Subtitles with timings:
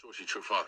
[0.00, 0.66] 手机吃饭，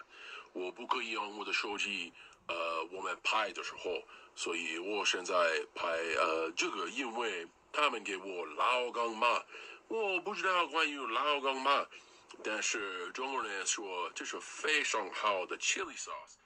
[0.52, 2.12] 我不可以用我的手机。
[2.46, 2.54] 呃，
[2.92, 4.02] 我们拍的时候，
[4.36, 5.34] 所以我现在
[5.74, 5.88] 拍
[6.20, 9.42] 呃这个，因为他们给我老干妈，
[9.88, 11.86] 我不知道关于老干妈，
[12.42, 16.36] 但是中国人说这是非常好的 chili sauce。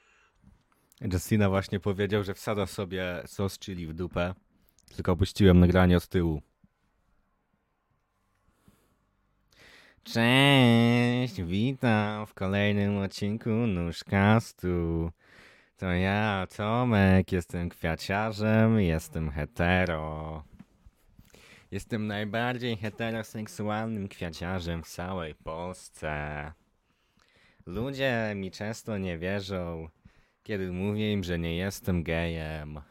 [1.01, 4.35] Justina właśnie powiedział, że wsadza sobie sos chili w dupę,
[4.97, 6.43] tylko puściłem nagranie od tyłu.
[10.04, 15.12] Cześć, witam w kolejnym odcinku Nóżkastu.
[15.78, 20.44] To ja, Tomek, jestem kwiaciarzem, jestem hetero.
[21.72, 26.52] Jestem najbardziej heteroseksualnym kwiaciarzem w całej Polsce.
[27.66, 29.90] Ludzie mi często nie wierzą,
[30.44, 32.82] kiedy mówię im, że nie jestem gejem.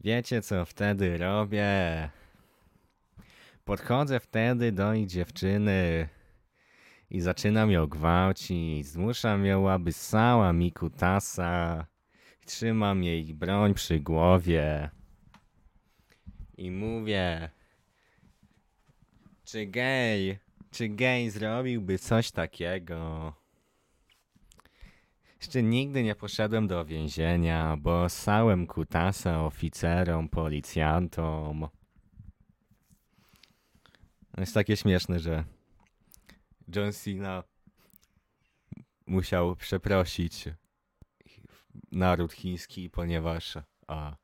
[0.00, 2.10] Wiecie, co wtedy robię?
[3.64, 6.08] Podchodzę wtedy do ich dziewczyny
[7.10, 8.86] i zaczynam ją gwałcić.
[8.86, 11.86] Zmuszam ją, aby ssała mi kutasa.
[12.46, 14.90] Trzymam jej broń przy głowie.
[16.56, 17.50] I mówię,
[19.44, 20.38] czy gej,
[20.70, 23.32] czy gej zrobiłby coś takiego?
[25.40, 31.68] Jeszcze nigdy nie poszedłem do więzienia, bo ssałem kutasa oficerom, policjantom.
[34.32, 35.44] To jest takie śmieszne, że
[36.76, 37.44] John Cena
[39.06, 40.44] musiał przeprosić
[41.92, 44.16] naród chiński, ponieważ a,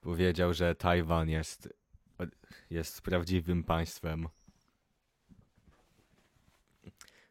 [0.00, 1.68] powiedział, że Tajwan jest,
[2.70, 4.28] jest prawdziwym państwem.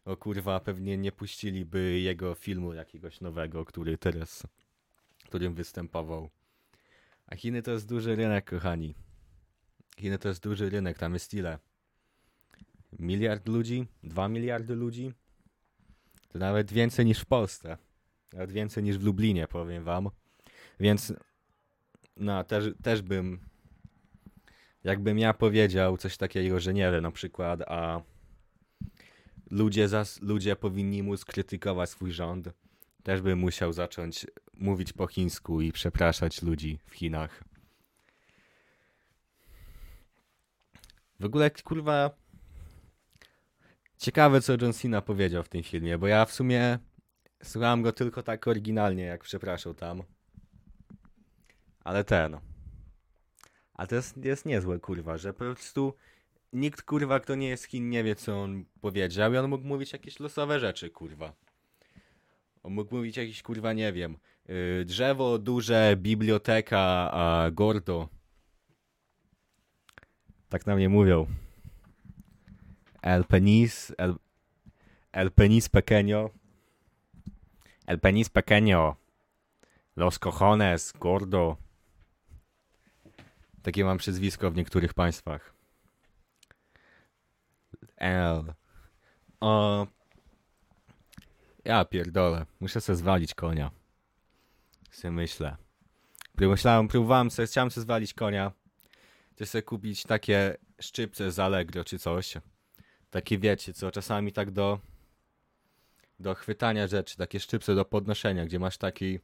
[0.05, 4.43] O kurwa, pewnie nie puściliby jego filmu jakiegoś nowego, który teraz,
[5.25, 6.29] którym występował.
[7.27, 8.95] A Chiny to jest duży rynek, kochani.
[9.97, 11.59] Chiny to jest duży rynek, tam jest ile?
[12.99, 13.87] Miliard ludzi?
[14.03, 15.13] Dwa miliardy ludzi?
[16.29, 17.77] To nawet więcej niż w Polsce.
[18.33, 20.09] Nawet więcej niż w Lublinie, powiem wam.
[20.79, 21.13] Więc,
[22.17, 23.39] no, też, też bym,
[24.83, 28.01] jakbym ja powiedział coś takiego, że nie wiem, na przykład, a
[29.51, 32.49] ludzie, zas, ludzie powinni móc krytykować swój rząd,
[33.03, 37.43] też bym musiał zacząć mówić po chińsku i przepraszać ludzi w Chinach.
[41.19, 42.11] W ogóle, kurwa,
[44.03, 46.79] ciekawe, co John Cena powiedział w tym filmie, bo ja w sumie
[47.43, 50.03] słuchałem go tylko tak oryginalnie, jak przepraszał tam.
[51.83, 52.37] Ale ten.
[53.73, 55.93] A to jest, jest niezłe, kurwa, że po prostu
[56.53, 59.93] nikt, kurwa, kto nie jest Chin, nie wie, co on powiedział i on mógł mówić
[59.93, 61.33] jakieś losowe rzeczy, kurwa.
[62.63, 68.09] On mógł mówić jakieś, kurwa, nie wiem, yy, drzewo duże, biblioteka, a gordo.
[70.49, 71.27] Tak na mnie mówią.
[73.03, 74.15] El penis, el,
[75.11, 76.31] el penis pequeño.
[77.85, 78.95] El penis pequeño.
[79.95, 81.57] Los cojones, gordo.
[83.61, 85.53] Takie mam przezwisko w niektórych państwach.
[87.97, 88.53] L.
[89.39, 89.87] O.
[91.65, 92.45] Ja pierdolę.
[92.59, 93.71] Muszę sobie zwalić konia.
[94.91, 95.57] Sobie myślę.
[96.37, 98.51] Myślałem, próbowałem sobie, chciałem sobie zwalić konia.
[99.31, 102.37] Chcę sobie kupić takie szczypce z Allegro czy coś.
[103.13, 104.79] Takie wiecie, co czasami tak do
[106.19, 109.19] do chwytania rzeczy, takie szczypce do podnoszenia, gdzie masz taki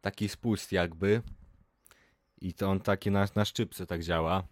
[0.00, 1.22] taki spust jakby
[2.40, 4.42] i to on taki na, na szczypce tak działa.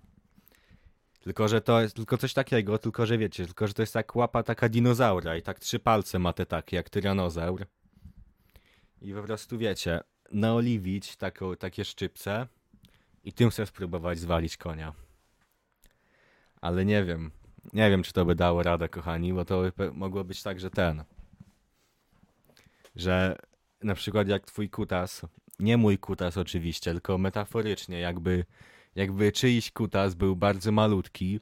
[1.21, 4.16] Tylko, że to jest tylko coś takiego, tylko, że wiecie, tylko, że to jest tak
[4.16, 7.66] łapa taka dinozaura i tak trzy palce ma te takie, jak tyranozaur.
[9.03, 10.00] I po prostu, wiecie,
[10.32, 12.47] naoliwić taką, takie szczypce
[13.25, 14.92] i tym sobie spróbować zwalić konia.
[16.60, 17.31] Ale nie wiem,
[17.72, 20.71] nie wiem, czy to by dało radę, kochani, bo to by mogło być tak, że
[20.71, 21.04] ten,
[22.97, 23.37] że
[23.82, 25.22] na przykład jak twój kutas,
[25.59, 28.44] nie mój kutas oczywiście, tylko metaforycznie, jakby
[28.94, 31.41] jakby czyjś kutas był bardzo malutki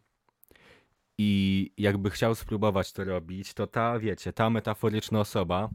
[1.18, 5.70] i jakby chciał spróbować to robić, to ta, wiecie, ta metaforyczna osoba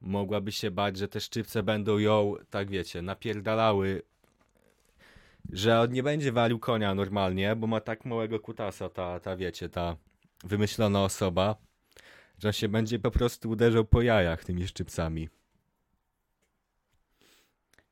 [0.00, 4.02] mogłaby się bać, że te szczypce będą ją, tak wiecie, napierdalały,
[5.52, 9.68] że on nie będzie walił konia normalnie, bo ma tak małego kutasa, ta, ta wiecie,
[9.68, 9.96] ta
[10.44, 11.56] wymyślona osoba,
[12.38, 15.28] że on się będzie po prostu uderzał po jajach tymi szczypcami.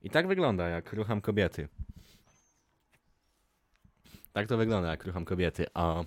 [0.02, 1.68] I tak wygląda, jak rucham kobiety.
[4.32, 6.04] Tak to wygląda, jak rucham kobiety, a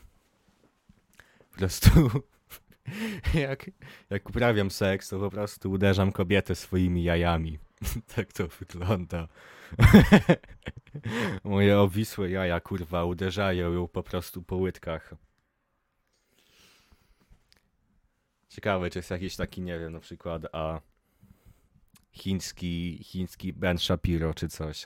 [1.51, 1.89] po prostu
[3.49, 3.71] jak,
[4.09, 7.59] jak uprawiam seks, to po prostu uderzam kobietę swoimi jajami.
[8.15, 9.27] tak to wygląda.
[11.43, 15.13] Moje obwisłe jaja, kurwa, uderzają ją po prostu po łydkach.
[18.49, 20.81] Ciekawe, czy jest jakiś taki, nie wiem, na przykład a
[22.11, 24.83] chiński, chiński Ben Shapiro czy coś.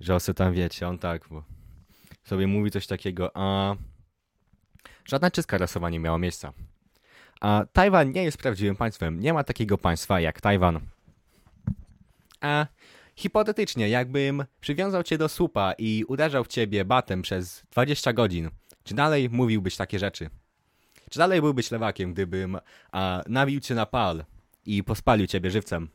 [0.00, 1.44] Że on tam wiecie, on tak bo
[2.24, 3.76] sobie mówi coś takiego, a
[5.04, 6.52] żadna czystka rasowa nie miała miejsca.
[7.40, 9.20] A Tajwan nie jest prawdziwym państwem.
[9.20, 10.80] Nie ma takiego państwa jak Tajwan.
[12.40, 12.66] A
[13.16, 18.50] hipotetycznie, jakbym przywiązał cię do słupa i uderzał w ciebie batem przez 20 godzin,
[18.84, 20.30] czy dalej mówiłbyś takie rzeczy?
[21.10, 22.58] Czy dalej byłbyś lewakiem, gdybym
[22.92, 24.24] a, nabił cię na pal
[24.66, 25.88] i pospalił ciebie żywcem?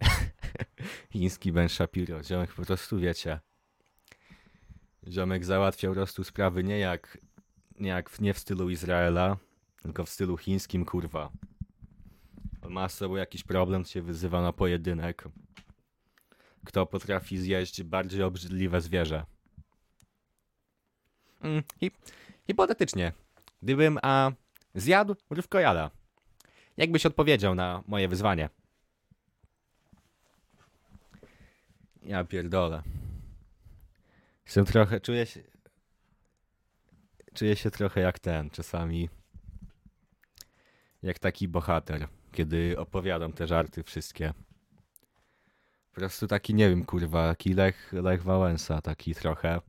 [1.12, 2.22] Chiński Ben Shapiro.
[2.22, 3.40] Ziomek po prostu, wiecie,
[5.08, 7.18] ziomek załatwiał po prostu sprawy nie jak,
[7.80, 9.36] nie jak w, nie w stylu Izraela,
[9.82, 11.30] tylko w stylu chińskim, kurwa.
[12.68, 15.24] Ma z sobą jakiś problem, się wyzywa na pojedynek.
[16.64, 19.24] Kto potrafi zjeść bardziej obrzydliwe zwierzę.
[21.40, 21.94] Mm, hip,
[22.46, 23.12] hipotetycznie,
[23.62, 24.32] gdybym a,
[24.74, 25.90] zjadł rywkojada,
[26.76, 28.48] jakbyś odpowiedział na moje wyzwanie?
[32.02, 32.82] Ja pierdolę.
[34.44, 35.42] Jestem trochę, czuję się...
[37.34, 39.08] Czuję się trochę jak ten, czasami.
[41.02, 44.32] Jak taki bohater, kiedy opowiadam te żarty wszystkie.
[45.90, 49.60] Po prostu taki, nie wiem, kurwa, taki Lech, Lech Wałęsa, taki trochę.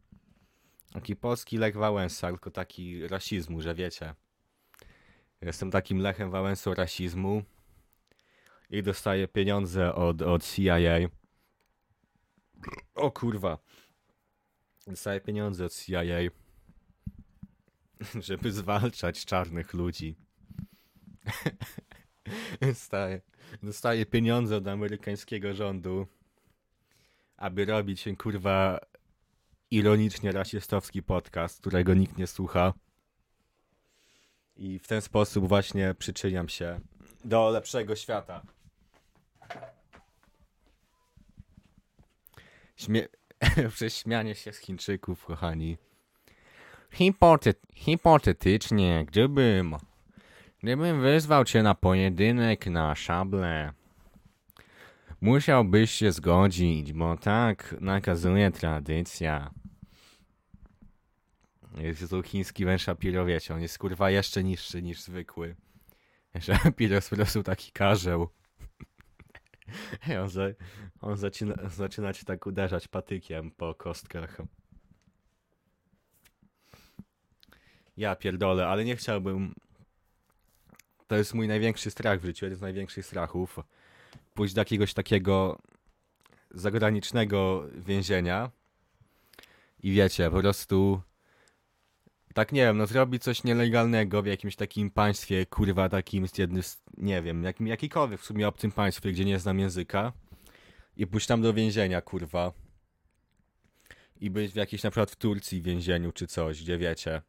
[0.94, 4.16] Taki polski Lech Wałęsa, tylko taki rasizmu, że wiecie.
[5.42, 7.44] Jestem takim Lechem Wałęsą rasizmu
[8.70, 10.76] i dostaję pieniądze od, od CIA
[12.96, 13.58] o kurwa.
[14.88, 16.02] Dostaję pieniądze od CIA,
[18.28, 20.16] żeby zwalczać czarnych ludzi.
[22.62, 23.22] dostaję,
[23.64, 26.08] dostaję pieniądze od amerykańskiego rządu,
[27.38, 28.80] aby robić kurwa
[29.72, 32.74] ironicznie rasistowski podcast, którego nikt nie słucha.
[34.58, 36.80] I w ten sposób właśnie przyczyniam się
[37.26, 38.42] do lepszego świata.
[42.76, 43.08] Śmie
[43.76, 45.78] przez śmianie się z Chińczyków, kochani.
[46.92, 49.76] Hipotet hipotetycznie, gdybym...
[50.66, 53.74] Gdybym wyzwał cię na pojedynek na szable,
[55.22, 59.52] musiałbyś się zgodzić, bo tak nakazuje tradycja.
[61.78, 62.86] Jest to chiński węż
[63.26, 65.56] wiecie, on jest kurwa jeszcze niższy niż zwykły.
[66.40, 68.30] Shapiro jest po prostu taki karzeł.
[70.22, 70.44] on, za,
[71.02, 74.38] on zaczyna, zaczyna cię tak uderzać patykiem po kostkach.
[77.98, 79.56] Ja pierdolę, ale nie chciałbym.
[81.08, 83.60] To jest mój największy strach w życiu, jeden z największych strachów.
[84.34, 85.62] Pójść do jakiegoś takiego
[86.52, 88.52] zagranicznego więzienia
[89.84, 91.02] i wiecie, po prostu
[92.34, 96.64] tak nie wiem, no zrobić coś nielegalnego w jakimś takim państwie, kurwa, takim z jednym,
[96.98, 100.14] nie wiem, jakim, jakikolwiek w sumie obcym państwie, gdzie nie znam języka
[100.98, 102.52] i pójść tam do więzienia, kurwa.
[104.22, 107.22] I być w jakiejś na przykład w Turcji więzieniu czy coś, gdzie wiecie.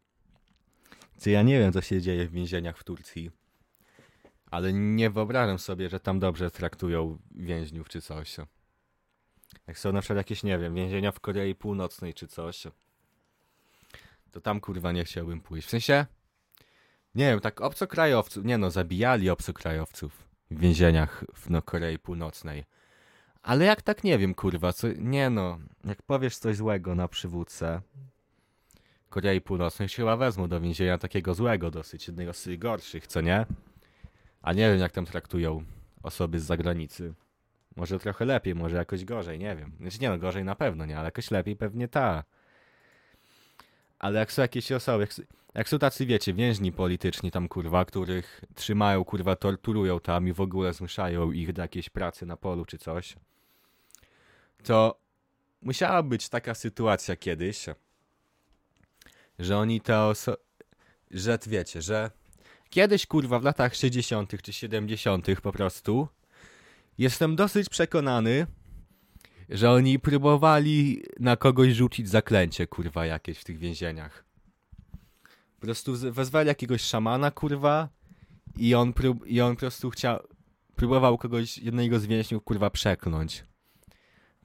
[1.16, 3.30] Co ja nie wiem, co się dzieje w więzieniach w Turcji.
[4.50, 8.36] Ale nie wyobrażam sobie, że tam dobrze traktują więźniów czy coś.
[9.66, 12.66] Jak są na przykład jakieś, nie wiem, więzienia w Korei Północnej czy coś
[14.36, 15.66] to tam kurwa nie chciałbym pójść.
[15.66, 16.06] W sensie,
[17.14, 22.64] nie wiem, tak obcokrajowców, nie no, zabijali obcokrajowców w więzieniach w no, Korei Północnej.
[23.42, 27.80] Ale jak tak nie wiem, kurwa, co, nie no, jak powiesz coś złego na przywódcę
[29.08, 33.46] Korei Północnej, się chyba wezmą do więzienia takiego złego dosyć, jednego z gorszych, co nie?
[34.42, 35.64] A nie wiem, jak tam traktują
[36.02, 37.14] osoby z zagranicy.
[37.76, 39.72] Może trochę lepiej, może jakoś gorzej, nie wiem.
[39.80, 42.24] Znaczy nie no, gorzej na pewno nie, ale jakoś lepiej pewnie ta.
[43.98, 48.44] Ale jak są jakieś osoby, jak, jak są tacy, wiecie, więźni polityczni tam, kurwa, których
[48.54, 52.78] trzymają, kurwa, torturują tam i w ogóle zmuszają ich do jakiejś pracy na polu czy
[52.78, 53.16] coś,
[54.64, 55.00] to
[55.62, 57.66] musiała być taka sytuacja kiedyś,
[59.38, 60.38] że oni te osoby,
[61.10, 62.10] że wiecie, że
[62.70, 64.42] kiedyś, kurwa, w latach 60.
[64.42, 65.26] czy 70.
[65.42, 66.08] po prostu,
[66.98, 68.46] jestem dosyć przekonany,
[69.48, 74.24] że oni próbowali na kogoś rzucić zaklęcie, kurwa, jakieś w tych więzieniach.
[75.60, 77.88] Po prostu wezwali jakiegoś szamana, kurwa,
[78.56, 80.18] i on, prób, i on po prostu chciał,
[80.76, 83.44] próbował kogoś, jednego z więźniów, kurwa, przekląć.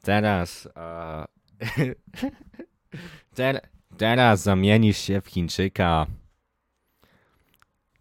[0.01, 1.27] Teraz, a...
[3.35, 3.61] Ter,
[3.97, 6.07] teraz zamienisz się w Chińczyka.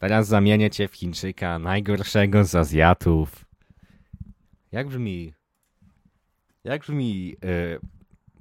[0.01, 3.45] Teraz zamienię cię w Chińczyka, najgorszego z Azjatów.
[4.73, 5.35] Jak brzmi
[6.65, 7.79] jak brzmi e,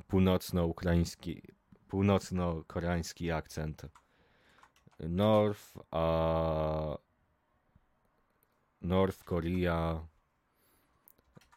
[0.07, 1.41] północno-ukraiński,
[1.87, 3.81] północno-koreański akcent?
[4.99, 6.97] North, a
[8.81, 10.07] North Korea,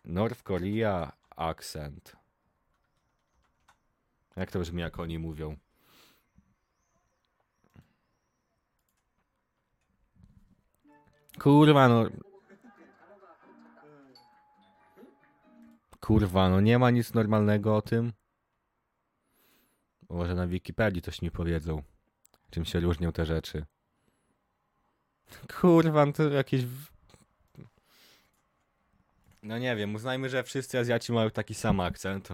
[0.04, 2.16] North Korea accent.
[4.37, 5.56] Jak to brzmi, jak oni mówią?
[11.38, 12.04] Kurwa, no.
[16.00, 18.12] Kurwa, no nie ma nic normalnego o tym.
[20.08, 21.82] Może na Wikipedii coś mi powiedzą.
[22.50, 23.64] Czym się różnią te rzeczy.
[25.60, 26.64] Kurwa, no to jakieś...
[29.42, 32.28] No nie wiem, uznajmy, że wszyscy Azjaci mają taki sam akcent.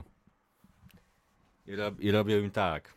[1.66, 2.94] I, rob, I robią im tak.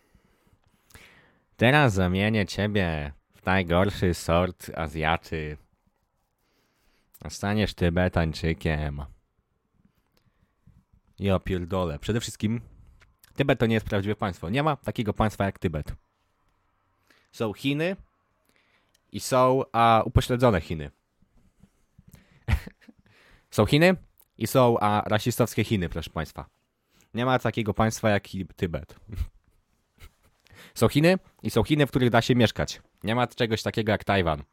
[1.57, 5.57] Teraz zamienię ciebie w najgorszy sort Azjaty.
[7.29, 9.05] Staniesz Tybetańczykiem.
[11.19, 11.99] Ja pierdolę.
[11.99, 12.61] Przede wszystkim
[13.35, 14.49] Tybet to nie jest prawdziwe państwo.
[14.49, 15.93] Nie ma takiego państwa jak Tybet.
[17.31, 17.95] Są Chiny
[19.11, 20.91] i są a, upośledzone Chiny.
[23.51, 23.95] są Chiny
[24.37, 26.49] i są a, rasistowskie Chiny, proszę państwa.
[27.13, 28.95] Nie ma takiego państwa jak Tybet.
[30.79, 32.81] są Chiny i są Chiny, w których da się mieszkać.
[33.03, 34.43] Nie ma czegoś takiego jak Tajwan.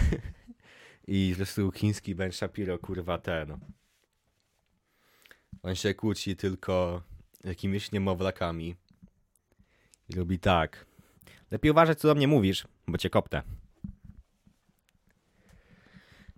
[1.08, 3.58] I prostu chiński Ben Shapiro, kurwa, ten.
[5.62, 7.02] On się kłóci tylko
[7.44, 8.74] jakimiś niemowlakami.
[10.08, 10.86] I robi tak.
[11.50, 13.42] Lepiej uważać, co do mnie mówisz, bo cię kopnę.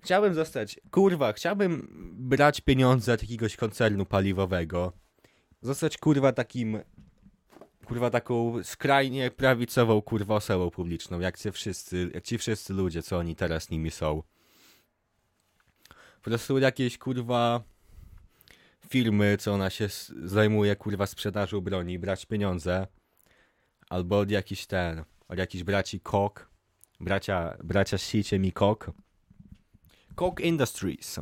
[0.03, 1.89] Chciałbym zostać, kurwa, chciałbym
[2.19, 4.93] brać pieniądze od jakiegoś koncernu paliwowego.
[5.63, 6.79] Zostać, kurwa, takim,
[7.89, 13.19] kurwa, taką skrajnie prawicową, kurwa, osobą publiczną, jak ci wszyscy, jak ci wszyscy ludzie, co
[13.19, 14.23] oni teraz nimi są.
[16.17, 17.63] Po prostu jakieś, kurwa,
[18.89, 19.89] firmy, co ona się
[20.25, 22.87] zajmuje, kurwa, sprzedażą broni, brać pieniądze.
[23.89, 26.51] Albo od jakiś ten, od jakichś braci Kok,
[27.01, 28.91] bracia, bracia siciem i Kok.
[30.15, 31.21] Kok Industries.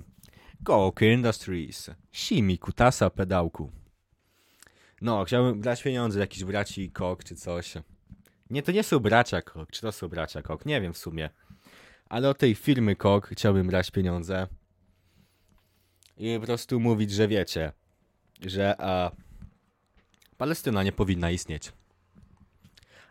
[0.65, 1.91] Kok Industries.
[2.13, 3.86] Simi kutasa pedałku.
[5.01, 7.75] No, chciałbym brać pieniądze jakichś braci Kok czy coś.
[8.51, 11.31] Nie, to nie są bracia Kok, czy to są bracia Kok, nie wiem w sumie.
[12.09, 14.47] Ale od tej firmy Kok chciałbym brać pieniądze.
[16.17, 17.73] I po prostu mówić, że wiecie,
[18.47, 19.11] że a,
[20.37, 21.73] Palestyna nie powinna istnieć.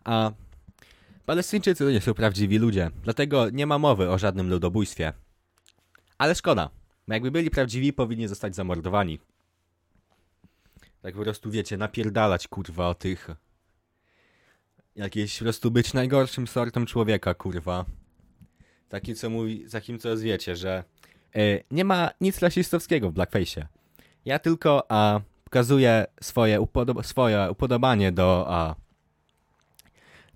[0.03, 0.31] A
[1.25, 5.13] Palestyńczycy to nie są prawdziwi ludzie, dlatego nie ma mowy o żadnym ludobójstwie.
[6.17, 6.69] Ale szkoda,
[7.07, 9.19] bo jakby byli prawdziwi, powinni zostać zamordowani.
[11.05, 13.27] Tak po prostu wiecie, napierdalać kurwa o tych.
[14.95, 17.85] Jakieś po prostu być najgorszym sortem człowieka, kurwa.
[18.89, 20.83] Taki co mówi, takim co wiecie, że
[21.35, 23.65] e, nie ma nic rasistowskiego w blackface'ie.
[24.25, 28.75] Ja tylko a, pokazuję swoje, upodob- swoje upodobanie do, a,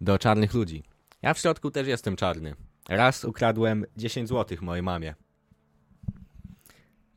[0.02, 0.84] do czarnych ludzi.
[1.22, 2.56] Ja w środku też jestem czarny.
[2.90, 5.16] Raz ukradłem 10 złotych mojej mamie.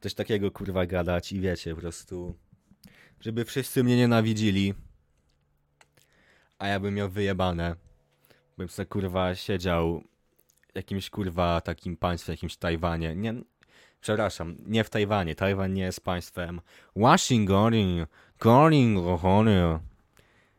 [0.00, 2.34] Coś takiego kurwa gadać i wiecie, po prostu
[3.22, 4.74] żeby wszyscy mnie nienawidzili,
[6.58, 7.76] a ja bym miał wyjebane.
[8.58, 10.02] Bym sobie kurwa siedział
[10.72, 13.16] w jakimś kurwa takim państwie, jakimś Tajwanie.
[13.16, 13.34] Nie,
[14.00, 15.34] przepraszam, nie w Tajwanie.
[15.34, 16.60] Tajwan nie jest państwem.
[16.96, 17.72] Washington,
[18.42, 18.98] calling,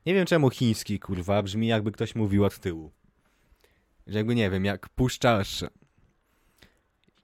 [0.06, 2.92] Nie wiem czemu chiński kurwa brzmi jakby ktoś mówił od tyłu.
[4.08, 5.64] Że jakby nie wiem, jak puszczasz.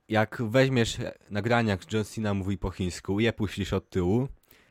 [0.10, 0.98] Jak weźmiesz
[1.30, 4.28] nagrania, jak John Cena mówi po chińsku je puścisz od tyłu,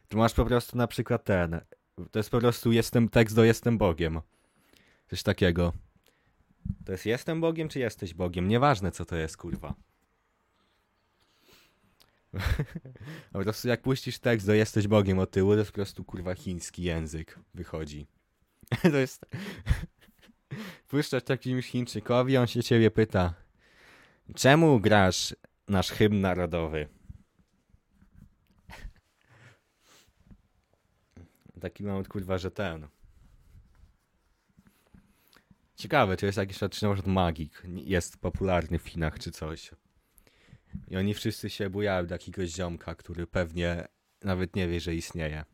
[0.09, 1.61] to masz po prostu na przykład ten.
[2.11, 4.21] To jest po prostu jestem tekst do jestem Bogiem.
[5.11, 5.73] Coś takiego.
[6.85, 8.49] To jest jestem Bogiem, czy jesteś Bogiem?
[8.49, 9.75] Nieważne co to jest, kurwa.
[13.33, 16.35] po prostu jak puścisz tekst do jesteś Bogiem od tyłu, to jest po prostu kurwa
[16.35, 18.07] chiński język wychodzi.
[18.93, 19.27] to jest...
[20.89, 23.35] Puszczasz jakimś Chińczykowi, on się ciebie pyta
[24.35, 25.35] Czemu grasz
[25.69, 26.89] nasz hymn narodowy?
[31.61, 32.89] Taki moment, kurwa, że ten.
[35.77, 39.71] Ciekawe, czy jest jakiś na przykład magik jest popularny w Chinach, czy coś.
[40.89, 43.89] I oni wszyscy się bujają do jakiegoś ziomka, który pewnie
[44.23, 45.45] nawet nie wie, że istnieje.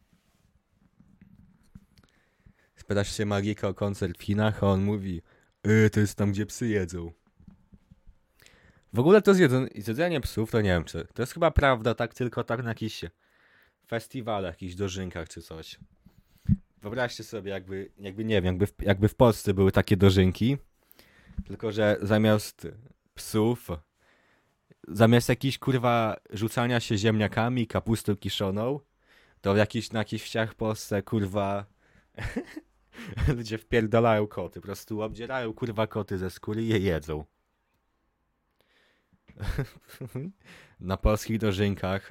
[2.76, 5.22] Spytasz się magika o koncert w Chinach, a on mówi
[5.64, 7.12] yy, to jest tam, gdzie psy jedzą.
[8.92, 12.44] W ogóle to zjedzenie psów, to nie wiem czy, to jest chyba prawda, tak tylko
[12.44, 13.04] tak na jakichś
[13.86, 15.78] festiwalach, jakichś dożynkach czy coś.
[16.84, 20.56] Wyobraźcie sobie, jakby, jakby nie wiem, jakby w, jakby w Polsce były takie dożynki,
[21.46, 22.68] tylko że zamiast
[23.14, 23.68] psów,
[24.88, 28.80] zamiast jakichś kurwa rzucania się ziemniakami, kapustą kiszoną,
[29.40, 31.66] to jakiś, na jakichś wsiach w Polsce kurwa
[33.36, 37.24] Ludzie wpierdalają koty, po prostu obdzierają kurwa koty ze skóry i je jedzą.
[40.80, 42.10] Na polskich dożynkach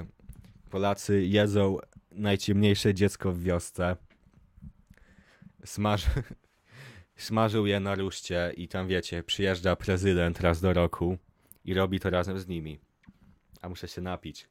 [0.69, 1.77] Polacy jedzą
[2.11, 3.97] najciemniejsze dziecko w wiosce.
[5.65, 6.05] Smaż...
[7.15, 11.17] Smażył je na ruszcie i tam wiecie, przyjeżdża prezydent raz do roku
[11.65, 12.79] i robi to razem z nimi.
[13.61, 14.47] A muszę się napić.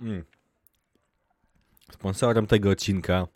[0.00, 0.24] Mm.
[1.92, 3.26] Sponsorem tego odcinka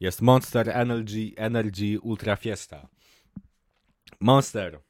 [0.00, 2.88] jest Monster Energy, Energy Ultra Fiesta.
[4.20, 4.80] Monster.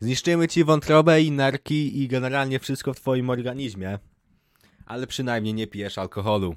[0.00, 3.98] Zniszczymy ci wątrobę i nerki i generalnie wszystko w twoim organizmie.
[4.86, 6.56] Ale przynajmniej nie pijesz alkoholu.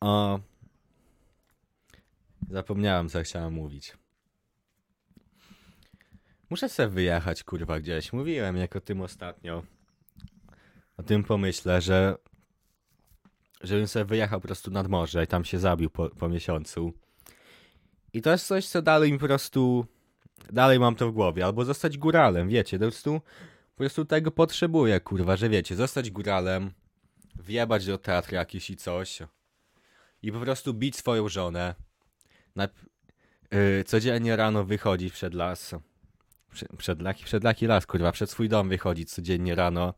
[0.00, 0.40] O.
[2.50, 3.96] Zapomniałem, co chciałem mówić.
[6.50, 8.12] Muszę sobie wyjechać, kurwa, gdzieś.
[8.12, 9.62] Mówiłem, jak o tym ostatnio.
[10.96, 12.16] O tym pomyślę, że
[13.60, 16.92] żebym sobie wyjechał po prostu nad morze i tam się zabił po, po miesiącu.
[18.12, 19.86] I to jest coś, co dalej mi po prostu...
[20.52, 21.44] Dalej mam to w głowie.
[21.44, 22.78] Albo zostać góralem, wiecie.
[22.78, 23.20] Po prostu,
[23.74, 25.76] po prostu tego potrzebuję, kurwa, że wiecie.
[25.76, 26.70] Zostać góralem,
[27.36, 29.18] wjebać do teatru jakiś i coś.
[30.22, 31.74] I po prostu bić swoją żonę.
[32.56, 32.68] Na,
[33.50, 35.74] yy, codziennie rano wychodzić przed las.
[36.52, 36.68] Przed,
[37.24, 38.12] przed, laki, las, kurwa.
[38.12, 39.94] Przed swój dom wychodzić codziennie rano.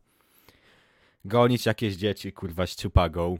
[1.25, 3.37] Gonić jakieś dzieci, kurwa, z ciupagą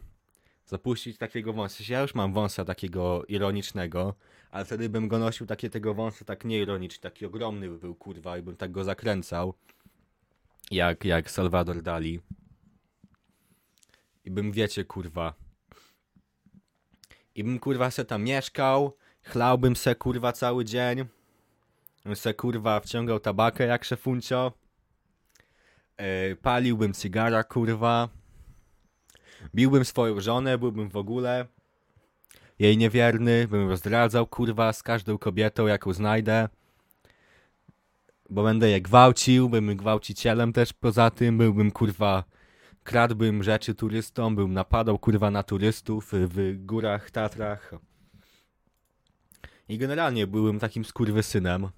[0.67, 1.83] zapuścić takiego wąsa.
[1.89, 4.13] Ja już mam wąsa takiego ironicznego,
[4.57, 8.37] ale wtedy bym go nosił takie tego wąsa tak nieironicznie, taki ogromny by był, kurwa,
[8.37, 9.53] i bym tak go zakręcał.
[10.71, 12.19] Jak, jak Salvador Dali.
[14.25, 15.33] I bym, wiecie, kurwa.
[17.35, 21.05] I bym, kurwa, se tam mieszkał, chlałbym se, kurwa, cały dzień.
[22.05, 24.51] Bym se, kurwa, wciągał tabakę jak szefuncio.
[25.99, 28.09] Yy, paliłbym cygara, kurwa.
[29.55, 31.45] Biłbym swoją żonę, byłbym w ogóle
[32.59, 36.49] jej niewierny, bym rozdradzał, kurwa, z każdą kobietą, jaką znajdę.
[38.29, 42.23] Bo będę je gwałcił, bym gwałcicielem też poza tym, byłbym, kurwa,
[42.83, 47.71] kradłbym rzeczy turystom, bym napadał, kurwa, na turystów w górach, Tatrach.
[49.69, 51.69] I generalnie byłbym takim skurwysynem.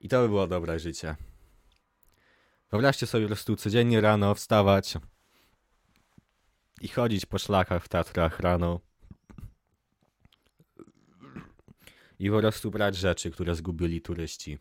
[0.00, 1.16] I to by było dobre życie.
[2.70, 4.94] Wyobraźcie sobie po prostu codziennie rano wstawać,
[6.80, 8.85] i chodzić po szlakach w Tatrach rano.
[12.18, 14.58] I po prostu brać rzeczy, które zgubili turyści.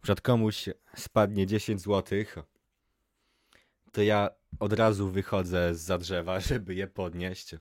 [0.00, 2.36] Przykład komuś spadnie 10 złotych,
[3.92, 7.54] to ja od razu wychodzę z drzewa, żeby je podnieść.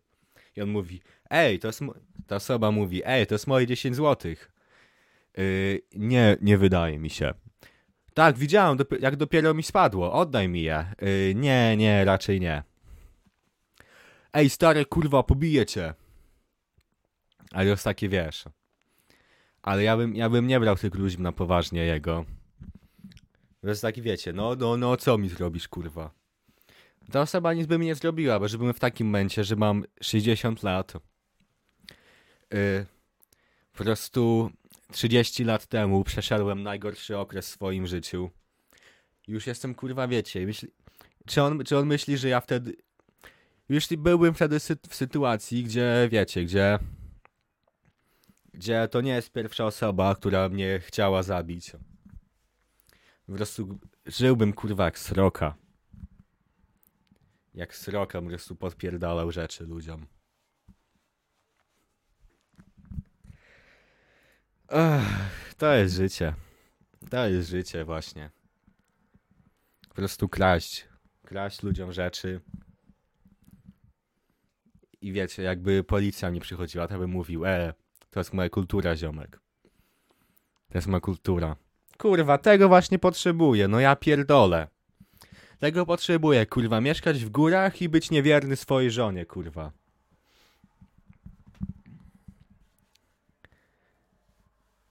[0.55, 1.81] I on mówi, ej, to jest...
[2.27, 4.51] Ta osoba mówi, ej, to jest moje 10 złotych.
[5.37, 7.33] Yy, nie, nie wydaje mi się.
[8.13, 10.85] Tak, widziałem, jak dopiero mi spadło, oddaj mi je.
[11.01, 12.63] Yy, nie, nie, raczej nie.
[14.33, 15.93] Ej, stary, kurwa, pobiję cię.
[17.51, 18.45] Ale jest takie, wiesz.
[19.67, 22.25] Ale ja bym, ja bym nie brał tych ludzi na poważnie jego.
[23.61, 26.11] To jest taki, wiecie, no, no, no, co mi zrobisz, kurwa?
[27.11, 30.63] Ta osoba nic by mi nie zrobiła, bo żebym w takim momencie, że mam 60
[30.63, 30.93] lat.
[32.53, 32.85] Yy,
[33.73, 34.51] po prostu
[34.91, 38.29] 30 lat temu przeszedłem najgorszy okres w swoim życiu.
[39.27, 40.45] Już jestem, kurwa, wiecie.
[40.45, 40.69] Myśli,
[41.25, 42.75] czy, on, czy on myśli, że ja wtedy
[43.69, 46.79] już byłbym wtedy w sytuacji, gdzie wiecie, gdzie
[48.57, 51.71] gdzie to nie jest pierwsza osoba, która mnie chciała zabić.
[53.25, 55.55] Po prostu żyłbym kurwa jak sroka.
[57.53, 60.05] Jak sroka po prostu podpierdalał rzeczy ludziom.
[64.67, 66.33] Ach, to jest życie.
[67.09, 68.29] To jest życie właśnie.
[69.89, 70.87] Po prostu kraść.
[71.23, 72.41] Kraść ludziom rzeczy.
[75.01, 77.73] I wiecie, jakby policja nie przychodziła, to bym mówił, e,
[78.09, 79.39] to jest moja kultura, ziomek.
[80.69, 81.55] To jest moja kultura.
[81.97, 84.67] Kurwa, tego właśnie potrzebuję, no ja pierdolę.
[85.59, 89.71] Tego potrzebuję, kurwa, mieszkać w górach i być niewierny swojej żonie, kurwa.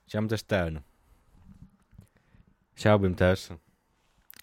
[0.07, 0.81] Chciałbym też ten.
[2.75, 3.49] Chciałbym też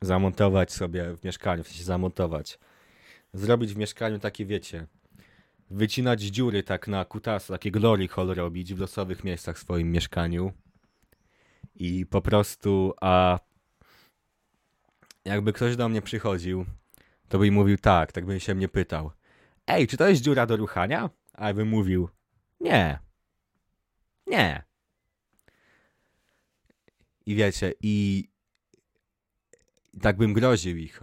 [0.01, 2.59] zamontować sobie w mieszkaniu, w sensie zamontować.
[3.33, 4.87] Zrobić w mieszkaniu takie, wiecie,
[5.69, 10.53] wycinać dziury tak na kutasa, takie glory hole robić w losowych miejscach w swoim mieszkaniu.
[11.75, 13.39] I po prostu, a
[15.25, 16.65] jakby ktoś do mnie przychodził,
[17.27, 19.11] to by mówił tak, tak bym się mnie pytał.
[19.67, 21.09] Ej, czy to jest dziura do ruchania?
[21.33, 22.09] A bym mówił,
[22.59, 22.99] nie.
[24.27, 24.63] Nie.
[27.25, 28.27] I wiecie, i
[30.01, 31.01] tak bym groził ich.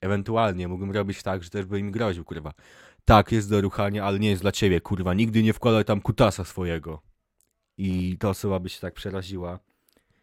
[0.00, 2.52] Ewentualnie mógłbym robić tak, że też by im groził, kurwa.
[3.04, 5.14] Tak, jest do ruchania, ale nie jest dla ciebie, kurwa.
[5.14, 7.02] Nigdy nie wkładaj tam kutasa swojego.
[7.76, 9.58] I ta osoba by się tak przeraziła.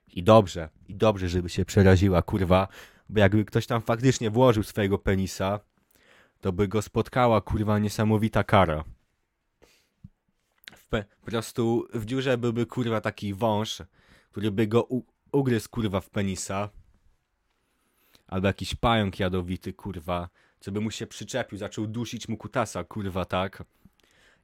[0.08, 2.68] I dobrze, i dobrze, żeby się przeraziła, kurwa.
[3.10, 5.60] Bo jakby ktoś tam faktycznie włożył swojego penisa,
[6.42, 8.84] to by go spotkała, kurwa, niesamowita kara.
[10.90, 13.82] Po prostu w dziurze byłby, kurwa, taki wąż,
[14.32, 14.88] który by go
[15.32, 16.70] ugryzł, kurwa, w penisa.
[18.28, 23.26] Albo jakiś pająk jadowity, kurwa, co by mu się przyczepił, zaczął dusić mu kutasa, kurwa,
[23.26, 23.64] tak.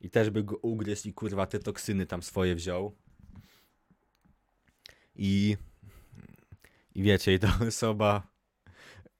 [0.01, 2.95] I też by go ugryzł i, kurwa, te toksyny tam swoje wziął.
[5.15, 5.58] I...
[6.95, 8.28] I wiecie, i ta osoba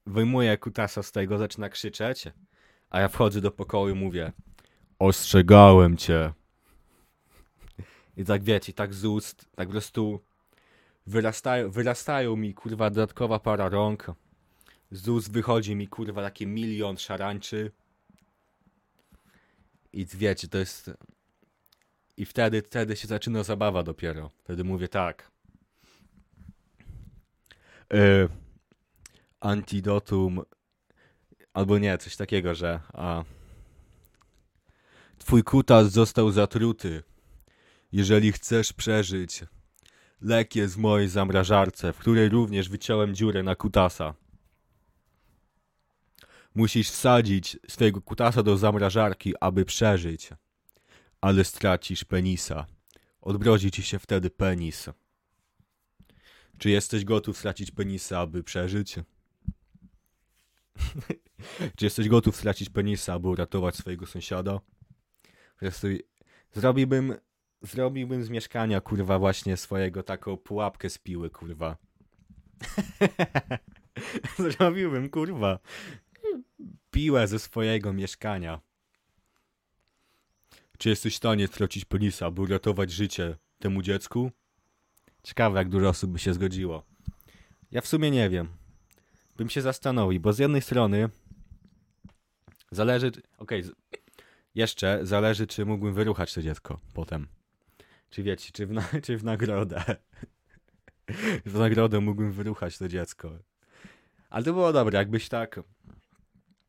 [0.06, 2.24] wyjmuje kutasa z tego, zaczyna krzyczeć,
[2.90, 4.32] a ja wchodzę do pokoju i mówię
[4.98, 6.32] ostrzegałem cię.
[8.16, 10.20] I tak wiecie, tak z ust, tak po prostu
[11.06, 14.06] wyrastają, wyrastają mi kurwa dodatkowa para rąk.
[14.90, 17.72] Z ust wychodzi mi kurwa taki milion szarańczy.
[19.92, 20.90] I wiecie, to jest...
[22.16, 24.30] I wtedy, wtedy się zaczyna zabawa dopiero.
[24.38, 25.30] Wtedy mówię tak.
[27.94, 28.28] Y,
[29.40, 30.42] antidotum
[31.52, 33.24] albo nie, coś takiego, że a,
[35.18, 37.02] twój kutas został zatruty.
[37.92, 39.44] Jeżeli chcesz przeżyć,
[40.20, 44.14] lek jest w mojej zamrażarce, w której również wyciąłem dziurę na kutasa.
[46.56, 50.30] Musisz wsadzić swojego kutasa do zamrażarki, aby przeżyć,
[51.20, 52.66] ale stracisz penisa.
[53.20, 54.90] Odbrodzi ci się wtedy penis.
[56.58, 58.96] Czy jesteś gotów stracić penisa, aby przeżyć?
[61.76, 64.60] Czy jesteś gotów stracić penisa, aby uratować swojego sąsiada?
[66.52, 67.14] Zrobiłbym,
[67.62, 71.76] zrobiłbym z mieszkania, kurwa, właśnie swojego taką pułapkę z piły, kurwa.
[74.50, 75.58] zrobiłbym, kurwa,
[76.96, 78.60] piłę ze swojego mieszkania.
[80.78, 84.30] Czy jesteś w stanie stracić penisa, aby uratować życie temu dziecku?
[85.22, 86.82] Ciekawe, jak dużo osób by się zgodziło.
[87.70, 88.48] Ja w sumie nie wiem.
[89.36, 91.08] Bym się zastanowił, bo z jednej strony
[92.70, 93.12] zależy.
[93.38, 93.72] Okej, z-
[94.54, 97.28] jeszcze zależy, czy mógłbym wyruchać to dziecko potem.
[98.10, 99.84] Czy wiecie, czy w, na, czy w nagrodę.
[101.46, 103.38] w nagrodę mógłbym wyruchać to dziecko.
[104.30, 105.60] Ale to było dobre, jakbyś tak.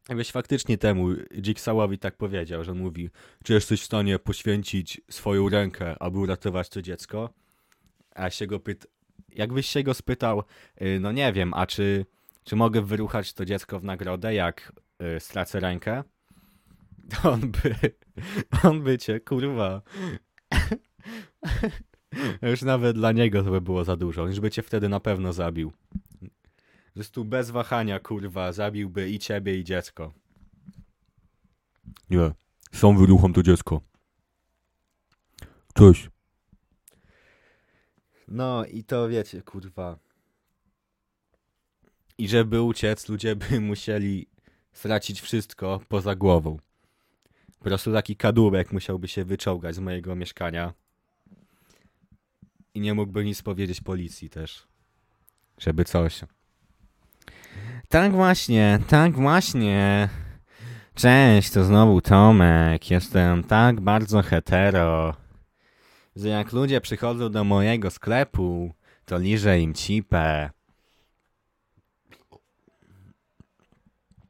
[0.09, 1.09] Jakbyś faktycznie temu
[1.41, 3.09] Jigsawowi tak powiedział, że mówi,
[3.43, 7.29] czy jesteś w stanie poświęcić swoją rękę, aby uratować to dziecko?
[8.15, 8.59] A się go
[9.35, 10.43] jakbyś się go spytał,
[10.81, 12.05] y, no nie wiem, a czy,
[12.43, 14.73] czy mogę wyruchać to dziecko w nagrodę, jak
[15.17, 16.03] y, stracę rękę?
[17.23, 17.75] On by,
[18.63, 19.81] on by cię, kurwa.
[22.41, 24.27] Już nawet dla niego to by było za dużo.
[24.27, 25.71] Już by cię wtedy na pewno zabił.
[26.97, 30.13] Prostu bez wahania, kurwa, zabiłby i ciebie, i dziecko.
[32.09, 32.31] Nie,
[32.71, 33.81] sam wyrucham to dziecko.
[35.73, 36.09] Cześć.
[38.27, 39.99] No i to wiecie, kurwa.
[42.17, 44.27] I żeby uciec, ludzie by musieli
[44.73, 46.57] stracić wszystko poza głową.
[47.59, 50.73] Po prostu taki kadłubek musiałby się wyczołgać z mojego mieszkania.
[52.73, 54.67] I nie mógłby nic powiedzieć policji też.
[55.57, 56.21] Żeby coś.
[57.89, 60.09] Tak właśnie, tak właśnie.
[60.95, 62.91] Cześć, to znowu Tomek.
[62.91, 65.13] Jestem tak bardzo hetero
[66.17, 68.73] że jak ludzie przychodzą do mojego sklepu,
[69.05, 70.49] to liżę im cipę.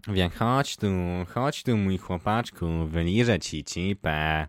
[0.07, 0.87] Wie, chodź tu,
[1.33, 4.47] chodź tu mój chłopaczku, wyliżę ci cipę.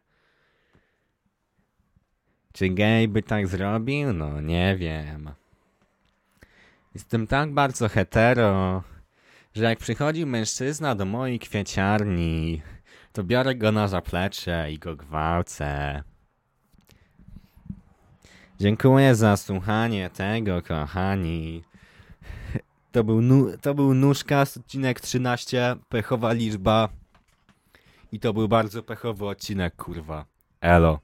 [2.53, 4.13] Czy gej by tak zrobił?
[4.13, 5.31] No nie wiem.
[6.95, 8.83] Jestem tak bardzo hetero,
[9.55, 12.63] że jak przychodzi mężczyzna do mojej kwieciarni,
[13.13, 16.03] to biorę go na zaplecze i go gwałcę.
[18.61, 21.65] Dziękuję za słuchanie tego, kochani.
[22.93, 26.89] To był, nu- to był Nóżka, odcinek 13, pechowa liczba.
[28.13, 30.25] I to był bardzo pechowy odcinek, kurwa.
[30.61, 31.01] Elo.